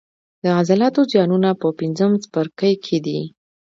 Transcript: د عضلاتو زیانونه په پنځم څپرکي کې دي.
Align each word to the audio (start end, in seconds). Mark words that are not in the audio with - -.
د 0.43 0.45
عضلاتو 0.57 1.01
زیانونه 1.11 1.49
په 1.61 1.67
پنځم 1.79 2.11
څپرکي 2.23 2.73
کې 2.85 2.97
دي. 3.05 3.21